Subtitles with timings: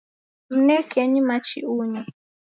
[0.55, 2.03] Mnekenyi machi unyo.